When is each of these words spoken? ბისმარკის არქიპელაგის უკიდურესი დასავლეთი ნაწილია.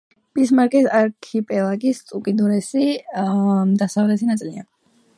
ბისმარკის 0.37 0.87
არქიპელაგის 0.99 2.01
უკიდურესი 2.21 2.91
დასავლეთი 3.85 4.35
ნაწილია. 4.35 4.71